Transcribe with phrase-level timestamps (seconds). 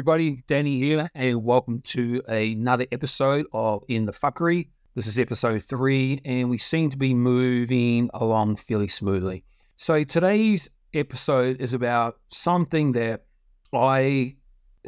[0.00, 0.42] everybody.
[0.46, 4.70] Danny here, and welcome to another episode of In the Fuckery.
[4.94, 9.44] This is episode three, and we seem to be moving along fairly smoothly.
[9.76, 13.26] So, today's episode is about something that
[13.74, 14.36] I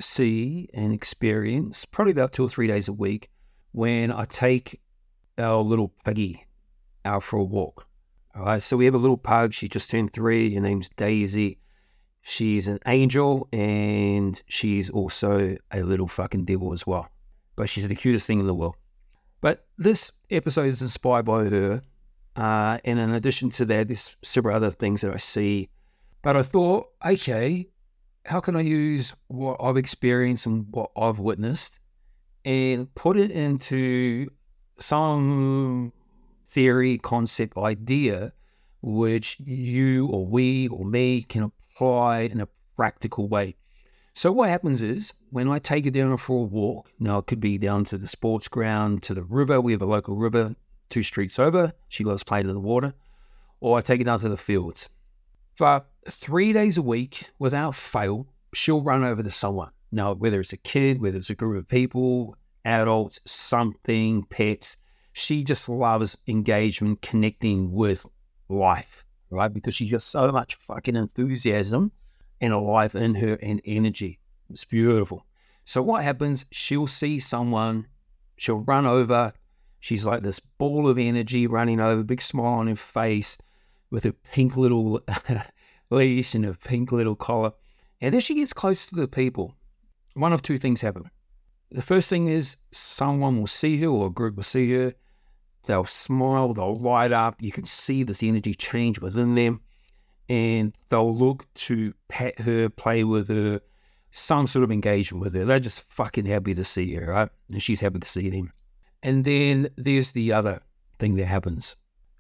[0.01, 3.29] see and experience probably about two or three days a week
[3.73, 4.81] when I take
[5.37, 6.47] our little puggy
[7.05, 7.87] out for a walk.
[8.35, 9.53] All right, so we have a little pug.
[9.53, 10.55] She just turned three.
[10.55, 11.59] Her name's Daisy
[12.23, 17.09] She's an angel and she's also a little fucking devil as well.
[17.57, 18.77] But she's the cutest thing in the world.
[19.41, 21.83] But this episode is inspired by her.
[22.37, 25.69] Uh, and in addition to that, there's several other things that I see.
[26.23, 27.67] But I thought, okay,
[28.25, 31.81] how can I use what I've experienced and what I've witnessed
[32.45, 34.31] and put it into
[34.79, 35.93] some
[36.49, 38.33] theory, concept, idea,
[38.83, 41.51] which you or we or me can
[41.83, 43.57] in a practical way.
[44.15, 47.41] So what happens is when I take her down for a walk, now it could
[47.41, 49.61] be down to the sports ground, to the river.
[49.61, 50.55] We have a local river
[50.91, 51.73] two streets over.
[51.89, 52.93] She loves playing in the water.
[53.61, 54.91] Or I take her down to the fields.
[55.57, 59.71] For three days a week, without fail, she'll run over to someone.
[59.91, 64.77] Now, whether it's a kid, whether it's a group of people, adults, something, pets,
[65.15, 68.05] she just loves engagement, connecting with
[68.49, 69.53] life right?
[69.53, 71.93] Because she's got so much fucking enthusiasm
[72.41, 74.19] and a life in her and energy.
[74.51, 75.27] It's beautiful.
[75.65, 76.47] So what happens?
[76.51, 77.87] She'll see someone,
[78.37, 79.33] she'll run over.
[79.81, 83.39] She's like this ball of energy running over, big smile on her face,
[83.91, 85.01] with her pink little
[85.91, 87.53] leash and her pink little collar.
[88.01, 89.55] And as she gets close to the people,
[90.15, 91.11] one of two things happen.
[91.71, 94.95] The first thing is someone will see her or a group will see her
[95.65, 97.37] They'll smile, they'll light up.
[97.41, 99.61] You can see this energy change within them.
[100.29, 103.61] And they'll look to pat her, play with her,
[104.11, 105.45] some sort of engagement with her.
[105.45, 107.29] They're just fucking happy to see her, right?
[107.49, 108.53] And she's happy to see them.
[109.03, 110.63] And then there's the other
[110.99, 111.77] thing that happens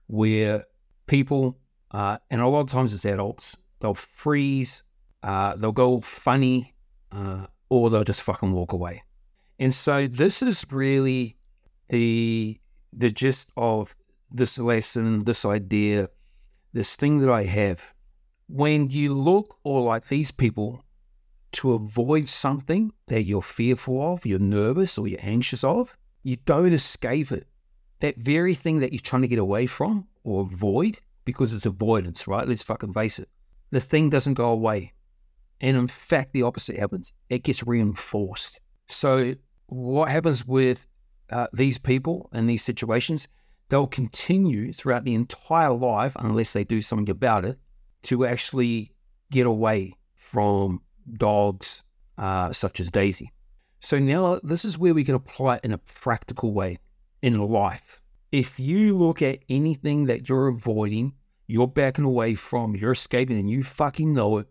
[0.08, 0.64] where
[1.06, 1.58] people,
[1.92, 4.82] uh, and a lot of times it's adults, they'll freeze,
[5.22, 6.74] uh, they'll go funny,
[7.12, 9.02] uh, or they'll just fucking walk away.
[9.58, 11.36] And so this is really
[11.88, 12.58] the
[12.92, 13.94] the gist of
[14.30, 16.08] this lesson, this idea,
[16.72, 17.92] this thing that I have.
[18.48, 20.84] When you look or like these people
[21.52, 26.72] to avoid something that you're fearful of, you're nervous or you're anxious of, you don't
[26.72, 27.46] escape it.
[28.00, 32.26] That very thing that you're trying to get away from or avoid, because it's avoidance,
[32.26, 32.48] right?
[32.48, 33.28] Let's fucking face it.
[33.70, 34.92] The thing doesn't go away.
[35.60, 37.12] And in fact, the opposite happens.
[37.30, 38.60] It gets reinforced.
[38.88, 39.34] So,
[39.66, 40.86] what happens with
[41.32, 43.28] uh, these people in these situations,
[43.68, 47.58] they'll continue throughout the entire life, unless they do something about it,
[48.02, 48.92] to actually
[49.30, 50.80] get away from
[51.14, 51.82] dogs
[52.18, 53.32] uh, such as Daisy.
[53.80, 56.78] So now this is where we can apply it in a practical way
[57.22, 58.00] in life.
[58.30, 61.14] If you look at anything that you're avoiding,
[61.48, 64.46] you're backing away from, you're escaping, and you fucking know it,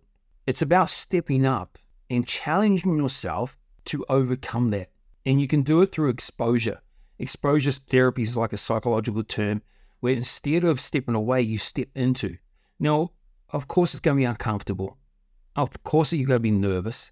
[0.47, 1.77] it's about stepping up
[2.09, 4.89] and challenging yourself to overcome that.
[5.25, 6.81] And you can do it through exposure.
[7.19, 9.61] Exposure therapy is like a psychological term
[9.99, 12.37] where instead of stepping away, you step into.
[12.79, 13.11] Now,
[13.49, 14.97] of course, it's going to be uncomfortable.
[15.55, 17.11] Of course, you're going to be nervous.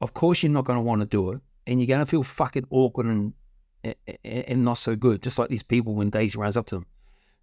[0.00, 1.40] Of course, you're not going to want to do it.
[1.66, 3.34] And you're going to feel fucking awkward and,
[4.24, 6.86] and not so good, just like these people when Daisy runs up to them.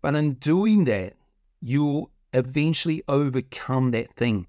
[0.02, 1.14] But in doing that,
[1.62, 4.48] you'll eventually overcome that thing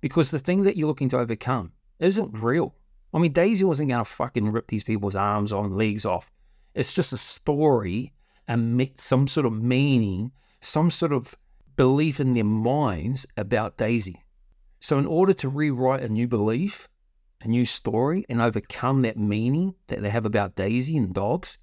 [0.00, 2.74] because the thing that you're looking to overcome isn't real.
[3.14, 6.30] I mean, Daisy wasn't going to fucking rip these people's arms on, legs off.
[6.74, 8.12] It's just a story
[8.48, 11.36] and make some sort of meaning, some sort of
[11.76, 14.22] belief in their minds about Daisy.
[14.80, 16.88] So, in order to rewrite a new belief,
[17.42, 21.58] a new story, and overcome that meaning that they have about Daisy and dogs,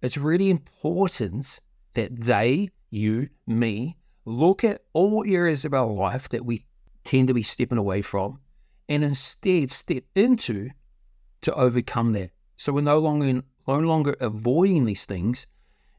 [0.00, 1.60] it's really important
[1.94, 6.64] that they, you, me, look at all areas of our life that we
[7.04, 8.38] tend to be stepping away from
[8.88, 10.70] and instead step into
[11.44, 12.30] to overcome that.
[12.56, 15.46] So we're no longer no longer avoiding these things,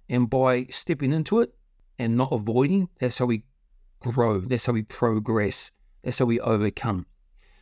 [0.09, 1.55] and by stepping into it
[1.97, 3.43] and not avoiding, that's how we
[3.99, 4.39] grow.
[4.39, 5.71] That's how we progress.
[6.03, 7.05] That's how we overcome.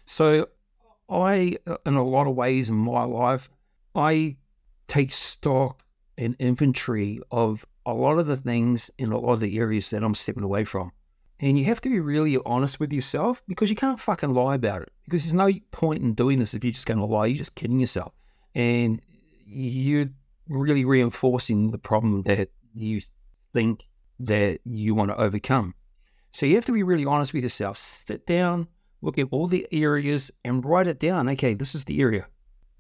[0.06, 0.50] So
[1.10, 3.50] I, uh, in a lot of ways in my life,
[3.96, 4.36] I
[4.88, 5.84] take stock
[6.18, 10.04] and inventory of a lot of the things in a lot of the areas that
[10.04, 10.92] I'm stepping away from.
[11.44, 14.84] And you have to be really honest with yourself because you can't fucking lie about
[14.84, 14.94] it.
[15.04, 17.26] Because there's no point in doing this if you're just going to lie.
[17.26, 18.14] You're just kidding yourself.
[18.56, 19.02] And
[19.46, 20.06] you're
[20.48, 23.02] really reinforcing the problem that you
[23.52, 23.86] think
[24.22, 25.76] that you want to overcome.
[26.32, 27.78] So you have to be really honest with yourself.
[27.78, 28.70] Sit down,
[29.02, 31.28] look at all the areas and write it down.
[31.28, 32.26] Okay, this is the area.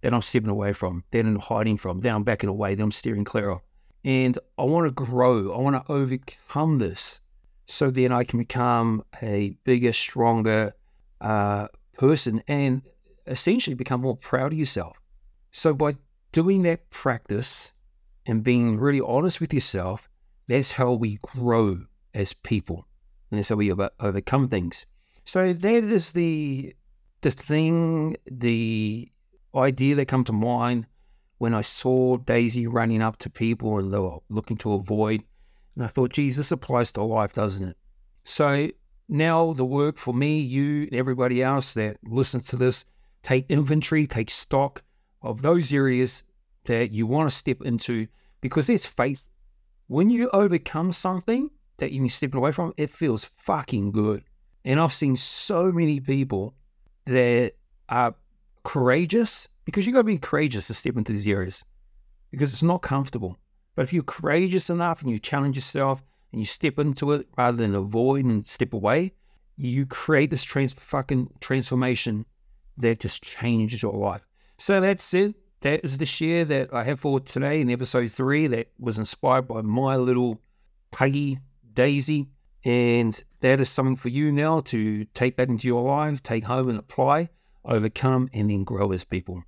[0.04, 2.92] that I'm stepping away from, that I'm hiding from, that I'm backing away, that I'm
[2.92, 3.62] steering clear of.
[4.06, 5.54] And I want to grow.
[5.54, 7.21] I want to overcome this
[7.65, 10.74] so then I can become a bigger, stronger
[11.21, 12.81] uh, person and
[13.27, 14.98] essentially become more proud of yourself.
[15.51, 15.95] So by
[16.31, 17.74] doing that practice
[18.25, 20.10] and being really honest with yourself,
[20.48, 21.80] that's how we grow
[22.13, 22.86] as people.
[23.31, 24.86] And that's how we overcome things.
[25.25, 26.75] So that is the
[27.21, 29.09] the thing, the
[29.56, 30.86] idea that come to mind
[31.38, 35.24] when I saw Daisy running up to people and they were looking to avoid.
[35.75, 37.77] And I thought, geez, this applies to life, doesn't it?
[38.23, 38.69] So
[39.09, 42.85] now the work for me, you, and everybody else that listens to this,
[43.21, 44.83] take inventory, take stock
[45.21, 46.23] of those areas
[46.65, 48.07] that you want to step into
[48.41, 49.29] because let's face
[49.87, 54.23] when you overcome something that you've been stepping away from, it feels fucking good.
[54.65, 56.53] And I've seen so many people
[57.05, 57.53] that
[57.89, 58.15] are
[58.63, 61.65] courageous because you've got to be courageous to step into these areas
[62.31, 63.37] because it's not comfortable.
[63.75, 67.57] But if you're courageous enough and you challenge yourself and you step into it rather
[67.57, 69.13] than avoid and step away,
[69.57, 72.25] you create this trans- fucking transformation
[72.77, 74.25] that just changes your life.
[74.57, 75.35] So that's it.
[75.61, 79.47] That is the share that I have for today in episode three that was inspired
[79.47, 80.41] by my little
[80.91, 81.39] puggy
[81.73, 82.27] Daisy.
[82.65, 86.69] And that is something for you now to take back into your life, take home
[86.69, 87.29] and apply,
[87.65, 89.43] overcome, and then grow as people.